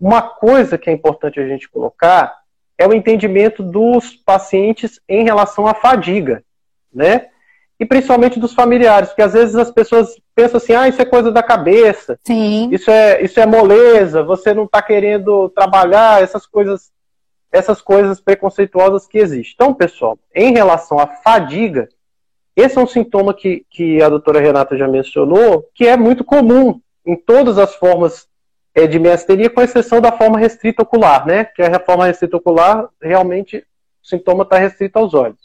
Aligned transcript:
uma 0.00 0.22
coisa 0.22 0.76
que 0.76 0.90
é 0.90 0.92
importante 0.92 1.40
a 1.40 1.46
gente 1.46 1.68
colocar 1.68 2.34
é 2.76 2.86
o 2.86 2.92
entendimento 2.94 3.62
dos 3.62 4.14
pacientes 4.14 5.00
em 5.08 5.24
relação 5.24 5.66
à 5.66 5.74
fadiga, 5.74 6.42
né? 6.92 7.28
E 7.78 7.84
principalmente 7.84 8.38
dos 8.38 8.54
familiares, 8.54 9.08
porque 9.08 9.22
às 9.22 9.32
vezes 9.32 9.54
as 9.56 9.70
pessoas 9.70 10.16
pensam 10.34 10.58
assim, 10.58 10.74
ah, 10.74 10.88
isso 10.88 11.02
é 11.02 11.04
coisa 11.04 11.30
da 11.30 11.42
cabeça, 11.42 12.18
Sim. 12.24 12.68
isso 12.72 12.90
é, 12.90 13.22
isso 13.22 13.38
é 13.40 13.46
moleza, 13.46 14.22
você 14.22 14.54
não 14.54 14.64
está 14.64 14.80
querendo 14.80 15.48
trabalhar, 15.50 16.22
essas 16.22 16.46
coisas, 16.46 16.92
essas 17.50 17.80
coisas 17.80 18.20
preconceituosas 18.20 19.06
que 19.06 19.18
existem. 19.18 19.52
Então, 19.54 19.74
pessoal, 19.74 20.18
em 20.34 20.52
relação 20.52 20.98
à 20.98 21.06
fadiga, 21.06 21.88
esse 22.56 22.78
é 22.78 22.80
um 22.80 22.86
sintoma 22.86 23.34
que, 23.34 23.66
que 23.68 24.00
a 24.00 24.08
doutora 24.08 24.40
Renata 24.40 24.76
já 24.76 24.86
mencionou, 24.86 25.68
que 25.74 25.86
é 25.86 25.96
muito 25.96 26.24
comum 26.24 26.80
em 27.04 27.16
todas 27.16 27.58
as 27.58 27.74
formas 27.74 28.28
é, 28.74 28.86
de 28.86 28.98
miastenia, 28.98 29.48
com 29.48 29.62
exceção 29.62 30.00
da 30.00 30.10
forma 30.10 30.38
restrita 30.38 30.82
ocular, 30.82 31.26
né? 31.26 31.44
Que 31.44 31.62
a 31.62 31.78
forma 31.78 32.06
restrita 32.06 32.36
ocular, 32.36 32.88
realmente, 33.00 33.58
o 34.02 34.06
sintoma 34.06 34.42
está 34.42 34.58
restrito 34.58 34.98
aos 34.98 35.14
olhos. 35.14 35.38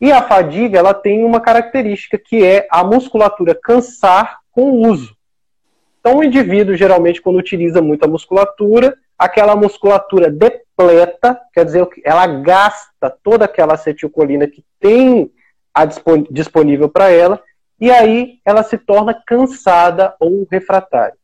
E 0.00 0.12
a 0.12 0.22
fadiga, 0.22 0.78
ela 0.78 0.94
tem 0.94 1.24
uma 1.24 1.40
característica 1.40 2.18
que 2.18 2.44
é 2.44 2.68
a 2.70 2.84
musculatura 2.84 3.54
cansar 3.54 4.38
com 4.52 4.70
o 4.70 4.88
uso. 4.88 5.16
Então, 6.00 6.18
o 6.18 6.24
indivíduo, 6.24 6.76
geralmente, 6.76 7.20
quando 7.20 7.36
utiliza 7.36 7.82
muita 7.82 8.06
musculatura, 8.06 8.96
aquela 9.18 9.56
musculatura 9.56 10.30
depleta, 10.30 11.40
quer 11.52 11.64
dizer, 11.64 11.88
ela 12.04 12.26
gasta 12.26 13.10
toda 13.22 13.46
aquela 13.46 13.74
acetilcolina 13.74 14.46
que 14.46 14.62
tem 14.78 15.32
disponível 16.30 16.88
para 16.88 17.10
ela, 17.10 17.42
e 17.80 17.90
aí 17.90 18.38
ela 18.44 18.62
se 18.62 18.78
torna 18.78 19.14
cansada 19.26 20.14
ou 20.20 20.46
refratária. 20.50 21.16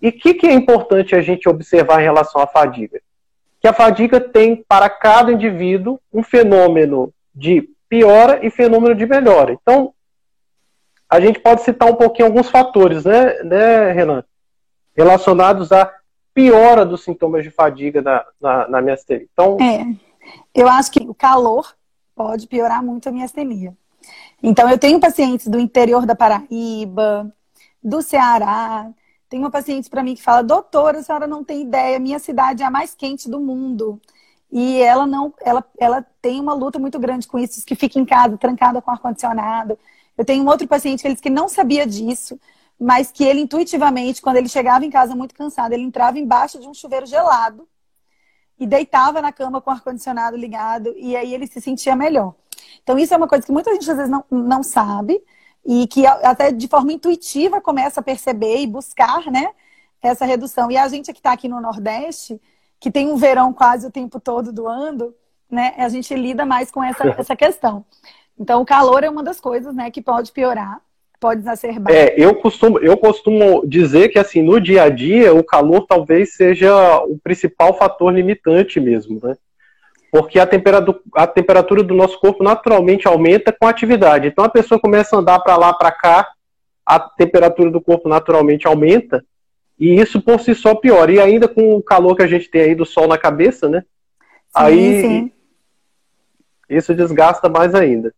E 0.00 0.08
o 0.08 0.12
que, 0.12 0.34
que 0.34 0.46
é 0.46 0.52
importante 0.52 1.14
a 1.14 1.20
gente 1.20 1.48
observar 1.48 2.00
em 2.00 2.04
relação 2.04 2.40
à 2.40 2.46
fadiga? 2.46 3.00
Que 3.60 3.68
a 3.68 3.72
fadiga 3.72 4.20
tem 4.20 4.64
para 4.66 4.88
cada 4.88 5.32
indivíduo 5.32 6.00
um 6.12 6.22
fenômeno 6.22 7.12
de 7.34 7.68
piora 7.88 8.44
e 8.44 8.50
fenômeno 8.50 8.94
de 8.94 9.04
melhora. 9.04 9.52
Então, 9.52 9.92
a 11.08 11.20
gente 11.20 11.40
pode 11.40 11.62
citar 11.62 11.90
um 11.90 11.96
pouquinho 11.96 12.28
alguns 12.28 12.48
fatores, 12.48 13.04
né, 13.04 13.42
né 13.42 13.92
Renan? 13.92 14.24
Relacionados 14.96 15.72
à 15.72 15.92
piora 16.32 16.86
dos 16.86 17.02
sintomas 17.02 17.42
de 17.42 17.50
fadiga 17.50 18.00
na, 18.00 18.24
na, 18.40 18.68
na. 18.68 18.96
Então, 19.10 19.58
é, 19.60 19.84
eu 20.54 20.68
acho 20.68 20.92
que 20.92 21.00
o 21.00 21.14
calor 21.14 21.74
pode 22.14 22.46
piorar 22.46 22.82
muito 22.82 23.08
a 23.08 23.12
miastenia. 23.12 23.76
Então, 24.42 24.70
eu 24.70 24.78
tenho 24.78 25.00
pacientes 25.00 25.48
do 25.48 25.58
interior 25.58 26.06
da 26.06 26.14
Paraíba, 26.14 27.30
do 27.82 28.00
Ceará. 28.00 28.88
Tem 29.30 29.38
uma 29.38 29.50
paciente 29.50 29.88
para 29.88 30.02
mim 30.02 30.16
que 30.16 30.22
fala: 30.22 30.42
Doutora, 30.42 30.98
a 30.98 31.02
senhora 31.04 31.26
não 31.26 31.44
tem 31.44 31.62
ideia, 31.62 32.00
minha 32.00 32.18
cidade 32.18 32.64
é 32.64 32.66
a 32.66 32.70
mais 32.70 32.96
quente 32.96 33.30
do 33.30 33.40
mundo. 33.40 34.00
E 34.50 34.82
ela 34.82 35.06
não, 35.06 35.32
ela, 35.40 35.64
ela 35.78 36.04
tem 36.20 36.40
uma 36.40 36.52
luta 36.52 36.80
muito 36.80 36.98
grande 36.98 37.28
com 37.28 37.38
isso, 37.38 37.64
que 37.64 37.76
fica 37.76 38.00
em 38.00 38.04
casa, 38.04 38.36
trancada 38.36 38.82
com 38.82 38.90
ar-condicionado. 38.90 39.78
Eu 40.18 40.24
tenho 40.24 40.42
um 40.44 40.48
outro 40.48 40.66
paciente 40.66 41.04
que 41.04 41.14
que 41.14 41.30
não 41.30 41.48
sabia 41.48 41.86
disso, 41.86 42.40
mas 42.78 43.12
que 43.12 43.22
ele 43.22 43.40
intuitivamente, 43.40 44.20
quando 44.20 44.36
ele 44.36 44.48
chegava 44.48 44.84
em 44.84 44.90
casa 44.90 45.14
muito 45.14 45.32
cansado, 45.32 45.72
ele 45.72 45.84
entrava 45.84 46.18
embaixo 46.18 46.58
de 46.58 46.66
um 46.66 46.74
chuveiro 46.74 47.06
gelado 47.06 47.68
e 48.58 48.66
deitava 48.66 49.22
na 49.22 49.32
cama 49.32 49.60
com 49.60 49.70
o 49.70 49.72
ar-condicionado 49.72 50.36
ligado, 50.36 50.92
e 50.96 51.16
aí 51.16 51.32
ele 51.32 51.46
se 51.46 51.60
sentia 51.60 51.94
melhor. 51.94 52.34
Então, 52.82 52.98
isso 52.98 53.14
é 53.14 53.16
uma 53.16 53.28
coisa 53.28 53.46
que 53.46 53.52
muita 53.52 53.72
gente 53.72 53.88
às 53.90 53.96
vezes 53.96 54.10
não, 54.10 54.24
não 54.30 54.62
sabe 54.62 55.22
e 55.64 55.86
que 55.86 56.06
até 56.06 56.50
de 56.50 56.66
forma 56.68 56.92
intuitiva 56.92 57.60
começa 57.60 58.00
a 58.00 58.02
perceber 58.02 58.58
e 58.58 58.66
buscar, 58.66 59.30
né, 59.30 59.50
essa 60.02 60.24
redução. 60.24 60.70
E 60.70 60.76
a 60.76 60.88
gente 60.88 61.12
que 61.12 61.18
está 61.18 61.32
aqui 61.32 61.48
no 61.48 61.60
Nordeste, 61.60 62.40
que 62.78 62.90
tem 62.90 63.10
um 63.10 63.16
verão 63.16 63.52
quase 63.52 63.86
o 63.86 63.90
tempo 63.90 64.18
todo 64.18 64.52
do 64.52 64.66
ano, 64.66 65.14
né, 65.50 65.74
a 65.76 65.88
gente 65.88 66.14
lida 66.14 66.46
mais 66.46 66.70
com 66.70 66.82
essa, 66.82 67.08
essa 67.18 67.36
questão. 67.36 67.84
Então, 68.38 68.62
o 68.62 68.66
calor 68.66 69.04
é 69.04 69.10
uma 69.10 69.22
das 69.22 69.38
coisas, 69.38 69.74
né, 69.74 69.90
que 69.90 70.00
pode 70.00 70.32
piorar, 70.32 70.80
pode 71.20 71.40
exacerbar. 71.40 71.92
É, 71.94 72.14
eu 72.16 72.34
costumo, 72.36 72.78
eu 72.78 72.96
costumo 72.96 73.66
dizer 73.66 74.08
que, 74.08 74.18
assim, 74.18 74.40
no 74.40 74.58
dia 74.58 74.84
a 74.84 74.88
dia, 74.88 75.34
o 75.34 75.44
calor 75.44 75.86
talvez 75.86 76.34
seja 76.34 77.02
o 77.04 77.18
principal 77.18 77.76
fator 77.76 78.10
limitante 78.12 78.80
mesmo, 78.80 79.20
né? 79.22 79.36
Porque 80.10 80.38
a 80.38 80.46
temperatura, 80.46 80.98
a 81.14 81.26
temperatura 81.26 81.82
do 81.82 81.94
nosso 81.94 82.18
corpo 82.18 82.42
naturalmente 82.42 83.06
aumenta 83.06 83.52
com 83.52 83.66
a 83.66 83.70
atividade. 83.70 84.28
Então 84.28 84.44
a 84.44 84.48
pessoa 84.48 84.80
começa 84.80 85.14
a 85.14 85.20
andar 85.20 85.38
para 85.40 85.56
lá, 85.56 85.72
para 85.72 85.92
cá, 85.92 86.28
a 86.84 86.98
temperatura 86.98 87.70
do 87.70 87.80
corpo 87.80 88.08
naturalmente 88.08 88.66
aumenta, 88.66 89.24
e 89.78 90.00
isso 90.00 90.20
por 90.20 90.40
si 90.40 90.54
só 90.54 90.74
piora. 90.74 91.12
E 91.12 91.20
ainda 91.20 91.46
com 91.46 91.74
o 91.74 91.82
calor 91.82 92.16
que 92.16 92.22
a 92.22 92.26
gente 92.26 92.50
tem 92.50 92.62
aí 92.62 92.74
do 92.74 92.84
sol 92.84 93.06
na 93.06 93.16
cabeça, 93.16 93.68
né? 93.68 93.80
Sim, 93.80 93.86
aí 94.54 95.00
sim. 95.00 95.32
isso 96.68 96.94
desgasta 96.94 97.48
mais 97.48 97.74
ainda. 97.74 98.12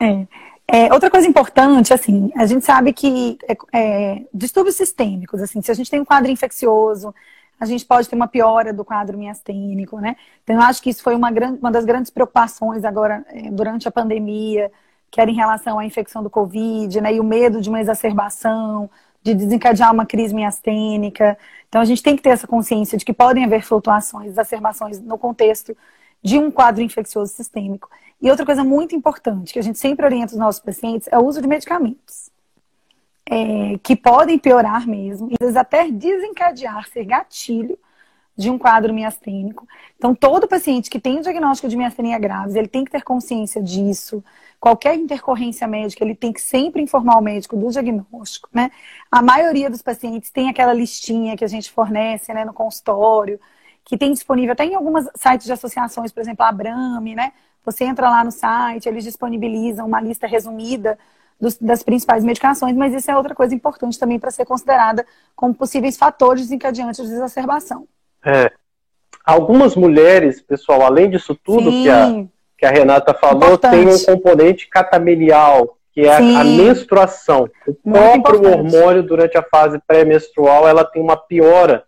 É. 0.00 0.26
É, 0.70 0.92
outra 0.92 1.10
coisa 1.10 1.26
importante, 1.26 1.94
assim, 1.94 2.30
a 2.36 2.44
gente 2.44 2.62
sabe 2.62 2.92
que 2.92 3.38
é, 3.48 3.56
é, 3.72 4.22
distúrbios 4.34 4.76
sistêmicos, 4.76 5.40
assim, 5.40 5.62
se 5.62 5.70
a 5.70 5.74
gente 5.74 5.90
tem 5.90 5.98
um 5.98 6.04
quadro 6.04 6.30
infeccioso, 6.30 7.14
a 7.60 7.66
gente 7.66 7.84
pode 7.84 8.08
ter 8.08 8.14
uma 8.14 8.28
piora 8.28 8.72
do 8.72 8.84
quadro 8.84 9.18
miastênico, 9.18 9.98
né? 9.98 10.16
Então, 10.44 10.56
eu 10.56 10.62
acho 10.62 10.82
que 10.82 10.90
isso 10.90 11.02
foi 11.02 11.14
uma, 11.14 11.30
grande, 11.30 11.58
uma 11.58 11.70
das 11.70 11.84
grandes 11.84 12.10
preocupações 12.10 12.84
agora, 12.84 13.24
eh, 13.30 13.50
durante 13.50 13.88
a 13.88 13.90
pandemia, 13.90 14.70
que 15.10 15.20
era 15.20 15.30
em 15.30 15.34
relação 15.34 15.78
à 15.78 15.84
infecção 15.84 16.22
do 16.22 16.30
Covid, 16.30 17.00
né? 17.00 17.14
E 17.14 17.20
o 17.20 17.24
medo 17.24 17.60
de 17.60 17.68
uma 17.68 17.80
exacerbação, 17.80 18.88
de 19.22 19.34
desencadear 19.34 19.92
uma 19.92 20.06
crise 20.06 20.34
miastênica. 20.34 21.36
Então, 21.68 21.80
a 21.80 21.84
gente 21.84 22.02
tem 22.02 22.16
que 22.16 22.22
ter 22.22 22.30
essa 22.30 22.46
consciência 22.46 22.96
de 22.96 23.04
que 23.04 23.12
podem 23.12 23.44
haver 23.44 23.62
flutuações, 23.62 24.28
exacerbações 24.28 25.00
no 25.00 25.18
contexto 25.18 25.76
de 26.22 26.38
um 26.38 26.50
quadro 26.50 26.82
infeccioso 26.82 27.32
sistêmico. 27.32 27.90
E 28.20 28.30
outra 28.30 28.46
coisa 28.46 28.64
muito 28.64 28.94
importante, 28.94 29.52
que 29.52 29.58
a 29.58 29.62
gente 29.62 29.78
sempre 29.78 30.04
orienta 30.04 30.32
os 30.32 30.38
nossos 30.38 30.60
pacientes, 30.60 31.08
é 31.10 31.18
o 31.18 31.24
uso 31.24 31.40
de 31.40 31.48
medicamentos 31.48 32.30
é, 33.30 33.78
que 33.82 33.94
podem 33.94 34.38
piorar 34.38 34.86
mesmo, 34.88 35.28
às 35.32 35.36
vezes 35.38 35.56
até 35.56 35.90
desencadear, 35.90 36.88
ser 36.88 37.04
gatilho 37.04 37.78
de 38.34 38.48
um 38.48 38.56
quadro 38.56 38.94
miastênico. 38.94 39.66
Então, 39.96 40.14
todo 40.14 40.46
paciente 40.48 40.88
que 40.88 41.00
tem 41.00 41.20
diagnóstico 41.20 41.68
de 41.68 41.76
miastenia 41.76 42.18
graves, 42.18 42.54
ele 42.54 42.68
tem 42.68 42.84
que 42.84 42.90
ter 42.90 43.02
consciência 43.02 43.60
disso. 43.60 44.24
Qualquer 44.60 44.94
intercorrência 44.94 45.66
médica, 45.66 46.04
ele 46.04 46.14
tem 46.14 46.32
que 46.32 46.40
sempre 46.40 46.80
informar 46.80 47.18
o 47.18 47.20
médico 47.20 47.56
do 47.56 47.68
diagnóstico, 47.68 48.48
né? 48.52 48.70
A 49.10 49.20
maioria 49.20 49.68
dos 49.68 49.82
pacientes 49.82 50.30
tem 50.30 50.48
aquela 50.48 50.72
listinha 50.72 51.36
que 51.36 51.44
a 51.44 51.48
gente 51.48 51.70
fornece, 51.70 52.32
né, 52.32 52.44
no 52.44 52.52
consultório, 52.52 53.40
que 53.84 53.98
tem 53.98 54.12
disponível 54.12 54.52
até 54.52 54.64
em 54.64 54.74
algumas 54.74 55.08
sites 55.16 55.46
de 55.46 55.52
associações, 55.52 56.12
por 56.12 56.20
exemplo, 56.20 56.44
a 56.44 56.48
Abrame, 56.48 57.16
né? 57.16 57.32
Você 57.64 57.84
entra 57.84 58.08
lá 58.08 58.22
no 58.22 58.30
site, 58.30 58.88
eles 58.88 59.04
disponibilizam 59.04 59.86
uma 59.86 60.00
lista 60.00 60.26
resumida 60.26 60.96
dos, 61.40 61.56
das 61.56 61.82
principais 61.82 62.24
medicações, 62.24 62.76
mas 62.76 62.92
isso 62.94 63.10
é 63.10 63.16
outra 63.16 63.34
coisa 63.34 63.54
importante 63.54 63.98
também 63.98 64.18
para 64.18 64.30
ser 64.30 64.44
considerada 64.44 65.06
como 65.36 65.54
possíveis 65.54 65.96
fatores 65.96 66.42
desencadeantes 66.42 67.06
de 67.06 67.12
exacerbação. 67.12 67.86
É. 68.24 68.50
Algumas 69.24 69.76
mulheres, 69.76 70.40
pessoal, 70.40 70.82
além 70.82 71.10
disso 71.10 71.38
tudo 71.44 71.70
que 71.70 71.88
a, 71.88 72.24
que 72.56 72.66
a 72.66 72.70
Renata 72.70 73.14
falou, 73.14 73.54
importante. 73.54 73.76
tem 73.76 73.88
um 73.88 73.98
componente 74.04 74.68
catamenial, 74.68 75.76
que 75.92 76.00
é 76.00 76.12
a, 76.12 76.40
a, 76.40 76.44
menstruação. 76.44 77.48
O 77.66 77.76
muito 77.84 78.22
próprio 78.22 78.38
importante. 78.38 78.74
hormônio, 78.74 79.02
durante 79.02 79.36
a 79.36 79.42
fase 79.42 79.78
pré-menstrual, 79.86 80.66
ela 80.66 80.84
tem 80.84 81.02
uma 81.02 81.16
piora 81.16 81.84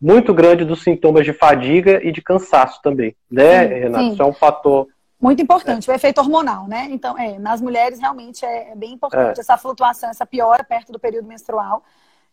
muito 0.00 0.34
grande 0.34 0.64
dos 0.64 0.82
sintomas 0.82 1.24
de 1.24 1.32
fadiga 1.32 2.00
e 2.02 2.12
de 2.12 2.20
cansaço 2.20 2.80
também, 2.82 3.16
né, 3.30 3.66
sim, 3.66 3.74
Renata? 3.74 4.04
Sim. 4.04 4.12
Isso 4.12 4.22
é 4.22 4.26
um 4.26 4.34
fator 4.34 4.86
muito 5.24 5.42
importante, 5.42 5.88
é. 5.88 5.92
o 5.92 5.96
efeito 5.96 6.20
hormonal, 6.20 6.68
né? 6.68 6.86
Então, 6.90 7.18
é, 7.18 7.38
nas 7.38 7.58
mulheres 7.58 7.98
realmente 7.98 8.44
é, 8.44 8.72
é 8.72 8.76
bem 8.76 8.92
importante 8.92 9.38
é. 9.38 9.40
essa 9.40 9.56
flutuação, 9.56 10.10
essa 10.10 10.26
piora 10.26 10.62
perto 10.62 10.92
do 10.92 10.98
período 10.98 11.26
menstrual. 11.26 11.82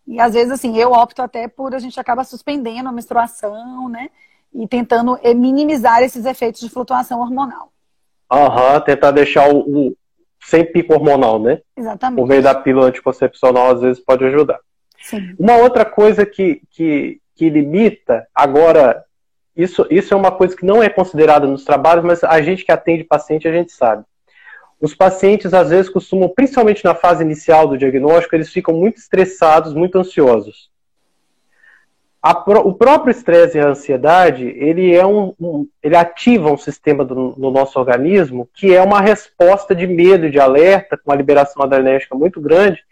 E 0.06 0.19
às 0.19 0.34
vezes, 0.34 0.52
assim, 0.52 0.78
eu 0.78 0.91
opto 0.91 1.22
até 1.22 1.47
por 1.47 1.74
a 1.74 1.79
gente 1.79 1.97
acaba 1.97 2.25
suspendendo 2.25 2.90
a 2.90 2.91
menstruação, 2.91 3.88
né? 3.88 4.09
E 4.53 4.67
tentando 4.67 5.17
é, 5.23 5.34
minimizar 5.34 6.03
esses 6.03 6.26
efeitos 6.26 6.59
de 6.59 6.70
flutuação 6.70 7.22
hormonal. 7.22 7.72
Aham, 8.29 8.73
uhum, 8.73 8.82
tentar 8.82 9.11
deixar 9.11 9.47
o, 9.49 9.59
o, 9.59 9.97
sem 10.43 10.66
pico 10.70 10.93
hormonal, 10.93 11.40
né? 11.40 11.61
Exatamente. 11.78 12.20
Por 12.20 12.28
meio 12.28 12.43
da 12.43 12.53
pílula 12.53 12.88
anticoncepcional, 12.88 13.72
às 13.72 13.79
vezes 13.79 14.03
pode 14.03 14.26
ajudar. 14.26 14.59
Sim. 15.02 15.34
Uma 15.40 15.55
outra 15.55 15.85
coisa 15.85 16.26
que, 16.26 16.61
que, 16.70 17.22
que 17.35 17.49
limita, 17.49 18.28
agora 18.35 19.02
isso, 19.56 19.86
isso 19.90 20.14
é 20.14 20.18
uma 20.18 20.32
coisa 20.32 20.56
que 20.56 20.66
não 20.66 20.82
é 20.82 20.90
considerada 20.90 21.46
nos 21.46 21.66
trabalhos, 21.66 22.06
mas 22.06 22.24
a 22.24 22.42
gente 22.42 22.64
que 22.64 22.72
atende 22.72 23.03
paciente, 23.03 23.48
a 23.48 23.52
gente 23.52 23.72
sabe. 23.72 24.03
Os 24.80 24.96
pacientes, 24.96 25.53
às 25.53 25.70
vezes, 25.70 25.92
costumam, 25.92 26.28
principalmente 26.30 26.84
na 26.84 26.96
fase 26.96 27.24
inicial 27.24 27.68
do 27.68 27.78
diagnóstico, 27.78 28.36
eles 28.36 28.52
ficam 28.52 28.74
muito 28.74 28.98
estressados, 28.98 29.74
muito 29.76 30.00
ansiosos. 30.00 30.72
o 32.64 32.74
próprio 32.74 33.12
estresse 33.12 33.58
e 33.58 33.62
a 33.62 33.68
ansiedade, 33.68 34.44
ele, 34.44 34.96
é 34.96 35.06
um, 35.06 35.36
um, 35.40 35.68
ele 35.84 35.96
ativa 35.96 36.52
um 36.52 36.58
sistema 36.58 37.06
do, 37.06 37.36
no 37.38 37.52
nosso 37.52 37.78
organismo 37.78 38.50
que 38.56 38.74
é 38.74 38.82
uma 38.82 39.02
resposta 39.02 39.76
de 39.76 39.86
medo, 39.86 40.32
de 40.32 40.40
alerta, 40.40 40.98
com 40.98 41.12
uma 41.12 41.18
liberação 41.18 41.62
adrenérgica 41.62 42.16
muito 42.16 42.42
grande, 42.42 42.84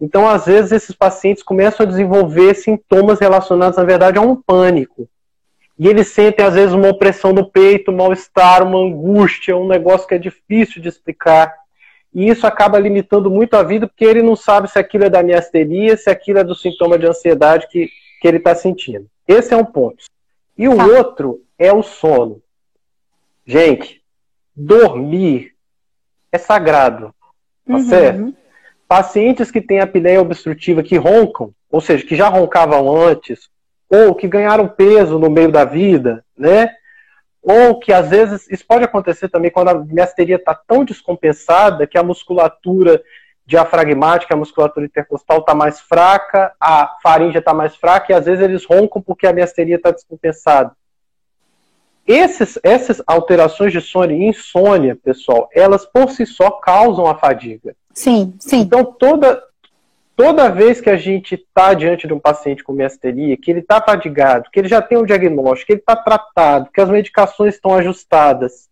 Então, 0.00 0.26
às 0.28 0.46
vezes, 0.46 0.72
esses 0.72 0.94
pacientes 0.94 1.42
começam 1.42 1.84
a 1.84 1.88
desenvolver 1.88 2.54
sintomas 2.54 3.18
relacionados, 3.18 3.76
na 3.76 3.84
verdade, 3.84 4.18
a 4.18 4.22
um 4.22 4.36
pânico. 4.36 5.08
E 5.78 5.88
eles 5.88 6.08
sentem, 6.08 6.44
às 6.44 6.54
vezes, 6.54 6.74
uma 6.74 6.88
opressão 6.88 7.32
no 7.32 7.50
peito, 7.50 7.90
um 7.90 7.96
mal-estar, 7.96 8.62
uma 8.66 8.78
angústia, 8.78 9.56
um 9.56 9.68
negócio 9.68 10.08
que 10.08 10.14
é 10.14 10.18
difícil 10.18 10.80
de 10.80 10.88
explicar. 10.88 11.52
E 12.14 12.28
isso 12.28 12.46
acaba 12.46 12.78
limitando 12.78 13.30
muito 13.30 13.54
a 13.54 13.62
vida, 13.62 13.86
porque 13.86 14.04
ele 14.04 14.22
não 14.22 14.34
sabe 14.34 14.70
se 14.70 14.78
aquilo 14.78 15.04
é 15.04 15.10
da 15.10 15.22
miasteria, 15.22 15.96
se 15.96 16.08
aquilo 16.08 16.38
é 16.38 16.44
do 16.44 16.54
sintoma 16.54 16.98
de 16.98 17.06
ansiedade 17.06 17.68
que, 17.68 17.90
que 18.20 18.26
ele 18.26 18.38
está 18.38 18.54
sentindo. 18.54 19.06
Esse 19.28 19.52
é 19.52 19.56
um 19.56 19.64
ponto. 19.64 20.04
E 20.56 20.66
o 20.66 20.76
tá. 20.76 20.86
outro 20.86 21.42
é 21.58 21.70
o 21.72 21.82
sono. 21.82 22.40
Gente, 23.44 24.02
dormir 24.54 25.52
é 26.32 26.38
sagrado. 26.38 27.14
Tá 27.66 27.74
uhum. 27.74 27.80
certo? 27.80 28.34
Pacientes 28.88 29.50
que 29.50 29.60
têm 29.60 29.80
apneia 29.80 30.22
obstrutiva 30.22 30.82
que 30.82 30.96
roncam, 30.96 31.52
ou 31.70 31.80
seja, 31.80 32.06
que 32.06 32.16
já 32.16 32.28
roncavam 32.28 32.96
antes, 32.96 33.50
ou 33.88 34.14
que 34.14 34.28
ganharam 34.28 34.68
peso 34.68 35.18
no 35.18 35.30
meio 35.30 35.50
da 35.50 35.64
vida, 35.64 36.24
né? 36.36 36.70
Ou 37.42 37.78
que 37.78 37.92
às 37.92 38.08
vezes, 38.08 38.50
isso 38.50 38.66
pode 38.66 38.84
acontecer 38.84 39.28
também 39.28 39.50
quando 39.50 39.68
a 39.68 39.74
miasteria 39.74 40.36
está 40.36 40.54
tão 40.54 40.84
descompensada 40.84 41.86
que 41.86 41.96
a 41.96 42.02
musculatura 42.02 43.00
diafragmática, 43.46 44.34
a 44.34 44.36
musculatura 44.36 44.86
intercostal 44.86 45.38
está 45.38 45.54
mais 45.54 45.80
fraca, 45.80 46.52
a 46.60 46.96
faringe 47.00 47.38
está 47.38 47.54
mais 47.54 47.76
fraca 47.76 48.10
e 48.10 48.14
às 48.14 48.26
vezes 48.26 48.42
eles 48.42 48.64
roncam 48.64 49.00
porque 49.00 49.26
a 49.26 49.32
miasteria 49.32 49.76
está 49.76 49.92
descompensada. 49.92 50.72
Esses, 52.04 52.58
essas 52.62 53.02
alterações 53.06 53.72
de 53.72 53.80
sono 53.80 54.12
e 54.12 54.28
insônia, 54.28 54.96
pessoal, 54.96 55.48
elas 55.52 55.84
por 55.86 56.10
si 56.10 56.26
só 56.26 56.50
causam 56.50 57.06
a 57.06 57.14
fadiga. 57.14 57.74
Sim, 57.92 58.34
sim. 58.38 58.60
Então, 58.60 58.84
toda, 58.84 59.42
toda 60.16 60.50
vez 60.50 60.80
que 60.80 60.90
a 60.90 60.96
gente 60.96 61.34
está 61.34 61.74
diante 61.74 62.06
de 62.06 62.14
um 62.14 62.18
paciente 62.18 62.64
com 62.64 62.72
miasteria, 62.72 63.36
que 63.36 63.50
ele 63.50 63.60
está 63.60 63.80
fadigado, 63.80 64.50
que 64.50 64.58
ele 64.58 64.68
já 64.68 64.82
tem 64.82 64.98
um 64.98 65.04
diagnóstico, 65.04 65.66
que 65.66 65.72
ele 65.74 65.80
está 65.80 65.94
tratado, 65.94 66.70
que 66.72 66.80
as 66.80 66.88
medicações 66.88 67.54
estão 67.54 67.74
ajustadas, 67.74 68.68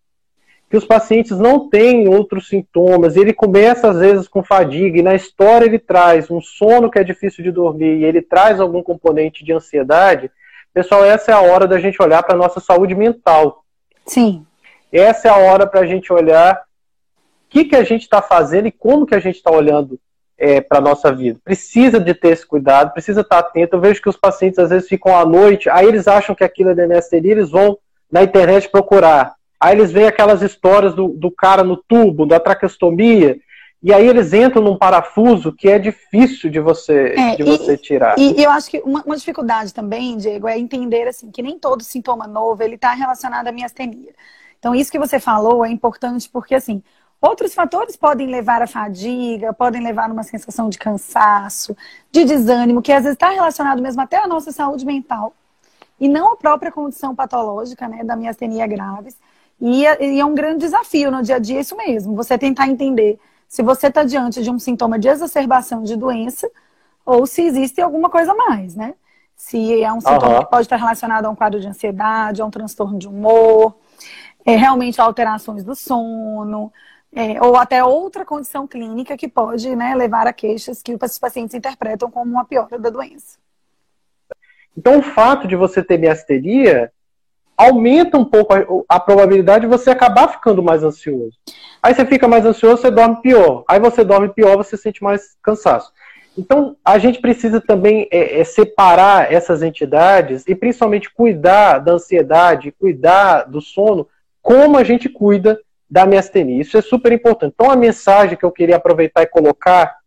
que 0.69 0.75
os 0.75 0.83
pacientes 0.83 1.37
não 1.37 1.69
têm 1.69 2.09
outros 2.09 2.49
sintomas, 2.49 3.15
ele 3.15 3.31
começa 3.31 3.89
às 3.89 3.99
vezes 3.99 4.27
com 4.27 4.43
fadiga, 4.43 4.97
e 4.97 5.03
na 5.03 5.13
história 5.13 5.65
ele 5.65 5.79
traz 5.79 6.29
um 6.31 6.41
sono 6.41 6.89
que 6.89 6.99
é 6.99 7.03
difícil 7.03 7.43
de 7.43 7.51
dormir, 7.51 7.99
e 7.99 8.03
ele 8.03 8.21
traz 8.21 8.59
algum 8.59 8.81
componente 8.81 9.45
de 9.45 9.53
ansiedade, 9.53 10.31
Pessoal, 10.75 11.05
essa 11.05 11.31
é 11.31 11.33
a 11.33 11.39
hora 11.39 11.65
da 11.65 11.79
gente 11.79 12.01
olhar 12.01 12.21
para 12.21 12.35
a 12.35 12.37
nossa 12.37 12.59
saúde 12.59 12.93
mental. 12.93 13.63
Sim. 14.05 14.45
Essa 14.91 15.29
é 15.29 15.31
a 15.31 15.37
hora 15.37 15.65
para 15.65 15.79
a 15.79 15.85
gente 15.85 16.11
olhar 16.11 16.57
o 16.57 17.49
que, 17.49 17.63
que 17.63 17.77
a 17.77 17.83
gente 17.85 18.01
está 18.01 18.21
fazendo 18.21 18.67
e 18.67 18.73
como 18.73 19.05
que 19.05 19.15
a 19.15 19.19
gente 19.21 19.37
está 19.37 19.49
olhando 19.49 19.97
é, 20.37 20.61
para 20.61 20.79
a 20.79 20.81
nossa 20.81 21.11
vida. 21.11 21.39
Precisa 21.43 21.99
de 21.99 22.13
ter 22.13 22.29
esse 22.29 22.45
cuidado, 22.45 22.93
precisa 22.93 23.21
estar 23.21 23.41
tá 23.41 23.47
atento. 23.47 23.75
Eu 23.75 23.81
vejo 23.81 24.01
que 24.01 24.09
os 24.09 24.17
pacientes 24.17 24.59
às 24.59 24.69
vezes 24.69 24.87
ficam 24.87 25.17
à 25.17 25.25
noite, 25.25 25.69
aí 25.69 25.87
eles 25.87 26.07
acham 26.07 26.35
que 26.35 26.43
aquilo 26.43 26.71
é 26.71 26.75
DNSTD, 26.75 27.29
eles 27.29 27.49
vão 27.49 27.77
na 28.11 28.23
internet 28.23 28.69
procurar. 28.69 29.35
Aí 29.59 29.75
eles 29.75 29.91
veem 29.91 30.07
aquelas 30.07 30.41
histórias 30.41 30.93
do, 30.93 31.09
do 31.09 31.31
cara 31.31 31.63
no 31.63 31.77
tubo, 31.77 32.25
da 32.25 32.39
traqueostomia, 32.39 33.37
e 33.81 33.93
aí 33.93 34.07
eles 34.07 34.33
entram 34.33 34.63
num 34.63 34.77
parafuso 34.77 35.53
que 35.53 35.69
é 35.69 35.77
difícil 35.77 36.49
de 36.49 36.59
você, 36.59 37.13
é, 37.15 37.35
de 37.35 37.43
e, 37.43 37.45
você 37.45 37.77
tirar. 37.77 38.17
E, 38.17 38.39
e, 38.39 38.43
eu 38.43 38.49
acho 38.49 38.69
que 38.69 38.79
uma, 38.79 39.03
uma, 39.03 39.15
dificuldade 39.15 39.73
também, 39.73 40.17
Diego, 40.17 40.47
é 40.47 40.57
entender 40.57 41.07
assim 41.07 41.29
que 41.29 41.41
nem 41.41 41.59
todo 41.59 41.83
sintoma 41.83 42.25
novo 42.25 42.63
ele 42.63 42.75
está 42.75 42.93
relacionado 42.93 43.47
à 43.47 43.51
miastenia. 43.51 44.11
Então 44.57 44.73
isso 44.73 44.91
que 44.91 44.97
você 44.97 45.19
falou 45.19 45.63
é 45.63 45.69
importante 45.69 46.27
porque 46.27 46.55
assim 46.55 46.81
outros 47.25 47.53
fatores 47.53 47.95
podem 47.95 48.27
levar 48.27 48.61
à 48.61 48.67
fadiga, 48.67 49.53
podem 49.53 49.83
levar 49.83 50.09
a 50.09 50.13
uma 50.13 50.23
sensação 50.23 50.69
de 50.69 50.77
cansaço, 50.77 51.75
de 52.11 52.23
desânimo, 52.23 52.81
que 52.81 52.91
às 52.91 53.03
vezes 53.03 53.15
está 53.15 53.29
relacionado 53.29 53.81
mesmo 53.81 54.01
até 54.01 54.17
à 54.17 54.27
nossa 54.27 54.51
saúde 54.51 54.85
mental 54.85 55.33
e 55.99 56.07
não 56.07 56.33
à 56.33 56.35
própria 56.35 56.71
condição 56.71 57.15
patológica, 57.15 57.87
né, 57.87 58.03
da 58.03 58.15
miastenia 58.15 58.67
graves. 58.67 59.17
E 59.59 59.85
é, 59.85 60.03
e 60.03 60.19
é 60.19 60.25
um 60.25 60.35
grande 60.35 60.59
desafio 60.59 61.09
no 61.09 61.23
dia 61.23 61.37
a 61.37 61.39
dia 61.39 61.59
isso 61.59 61.75
mesmo, 61.75 62.15
você 62.15 62.37
tentar 62.37 62.67
entender 62.67 63.19
se 63.47 63.63
você 63.63 63.87
está 63.87 64.03
diante 64.03 64.43
de 64.43 64.51
um 64.51 64.59
sintoma 64.59 64.99
de 64.99 65.07
exacerbação 65.07 65.83
de 65.83 65.95
doença 65.95 66.49
ou 67.05 67.25
se 67.25 67.41
existe 67.43 67.81
alguma 67.81 68.09
coisa 68.09 68.33
a 68.33 68.35
mais, 68.35 68.75
né? 68.75 68.93
Se 69.35 69.81
é 69.81 69.91
um 69.91 70.01
sintoma 70.01 70.37
uhum. 70.37 70.43
que 70.43 70.49
pode 70.49 70.63
estar 70.63 70.75
relacionado 70.75 71.25
a 71.25 71.29
um 71.29 71.35
quadro 71.35 71.59
de 71.59 71.67
ansiedade, 71.67 72.41
a 72.41 72.45
um 72.45 72.49
transtorno 72.49 72.97
de 72.97 73.07
humor, 73.07 73.75
é, 74.45 74.55
realmente 74.55 74.99
alterações 74.99 75.63
do 75.63 75.75
sono, 75.75 76.71
é, 77.15 77.41
ou 77.41 77.55
até 77.55 77.81
outra 77.81 78.25
condição 78.25 78.67
clínica 78.67 79.15
que 79.15 79.27
pode 79.27 79.73
né, 79.73 79.95
levar 79.95 80.27
a 80.27 80.33
queixas 80.33 80.81
que 80.81 80.93
os 80.93 81.17
pacientes 81.17 81.55
interpretam 81.55 82.11
como 82.11 82.29
uma 82.29 82.43
piora 82.43 82.77
da 82.77 82.89
doença. 82.89 83.37
Então, 84.77 84.99
o 84.99 85.01
fato 85.01 85.47
de 85.47 85.55
você 85.55 85.81
ter 85.81 85.97
miasteria 85.97 86.91
aumenta 87.57 88.17
um 88.17 88.25
pouco 88.25 88.53
a, 88.53 88.97
a, 88.97 88.99
probabilidade 88.99 89.61
de 89.61 89.71
você 89.71 89.89
acabar 89.89 90.27
ficando 90.27 90.61
mais 90.61 90.83
ansioso. 90.83 91.37
Aí 91.81 91.95
você 91.95 92.05
fica 92.05 92.27
mais 92.27 92.45
ansioso, 92.45 92.81
você 92.81 92.91
dorme 92.91 93.21
pior. 93.21 93.63
Aí 93.65 93.79
você 93.79 94.03
dorme 94.03 94.27
pior, 94.27 94.57
você 94.57 94.75
sente 94.75 95.01
mais 95.01 95.37
cansaço. 95.41 95.93
Então, 96.37 96.75
a 96.83 96.97
gente 96.97 97.21
precisa 97.21 97.61
também 97.61 98.09
é, 98.11 98.41
é, 98.41 98.43
separar 98.43 99.31
essas 99.31 99.63
entidades 99.63 100.43
e 100.45 100.53
principalmente 100.53 101.13
cuidar 101.13 101.79
da 101.79 101.93
ansiedade, 101.93 102.73
cuidar 102.73 103.43
do 103.43 103.61
sono, 103.61 104.05
como 104.41 104.77
a 104.77 104.83
gente 104.83 105.07
cuida 105.07 105.57
da 105.89 106.05
miastenia. 106.05 106.61
Isso 106.61 106.77
é 106.77 106.81
super 106.81 107.11
importante. 107.11 107.53
Então, 107.55 107.71
a 107.71 107.75
mensagem 107.75 108.37
que 108.37 108.45
eu 108.45 108.51
queria 108.51 108.75
aproveitar 108.75 109.23
e 109.23 109.27
colocar 109.27 109.97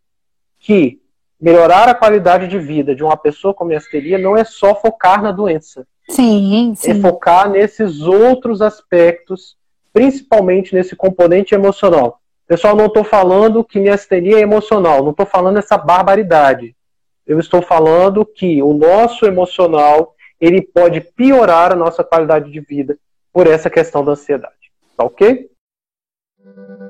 que 0.58 1.00
melhorar 1.40 1.88
a 1.88 1.94
qualidade 1.94 2.48
de 2.48 2.58
vida 2.58 2.94
de 2.94 3.04
uma 3.04 3.16
pessoa 3.16 3.54
com 3.54 3.64
miastenia 3.64 4.18
não 4.18 4.36
é 4.36 4.44
só 4.44 4.74
focar 4.74 5.22
na 5.22 5.30
doença. 5.30 5.86
Sim, 6.08 6.72
sim. 6.74 6.90
É 6.90 6.94
focar 6.94 7.48
nesses 7.48 8.00
outros 8.00 8.60
aspectos, 8.60 9.56
principalmente 9.92 10.74
nesse 10.74 10.96
componente 10.96 11.54
emocional. 11.54 12.20
Pessoal, 12.46 12.74
não 12.74 12.86
estou 12.86 13.04
falando 13.04 13.62
que 13.62 13.78
miastenia 13.78 14.38
é 14.38 14.40
emocional, 14.40 15.02
não 15.02 15.10
estou 15.10 15.26
falando 15.26 15.58
essa 15.58 15.76
barbaridade. 15.76 16.74
Eu 17.26 17.38
estou 17.38 17.60
falando 17.60 18.24
que 18.24 18.62
o 18.62 18.72
nosso 18.72 19.26
emocional 19.26 20.14
ele 20.40 20.62
pode 20.62 21.00
piorar 21.00 21.72
a 21.72 21.76
nossa 21.76 22.02
qualidade 22.02 22.50
de 22.50 22.60
vida 22.60 22.96
por 23.32 23.46
essa 23.46 23.68
questão 23.68 24.02
da 24.02 24.12
ansiedade. 24.12 24.54
Tá 24.96 25.04
ok? 25.04 25.50
Thank 26.44 26.56
you. 26.56 26.87